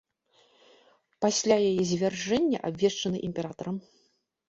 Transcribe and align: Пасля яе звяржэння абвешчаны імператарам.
Пасля 1.27 1.57
яе 1.69 1.83
звяржэння 1.91 2.65
абвешчаны 2.73 3.17
імператарам. 3.33 3.75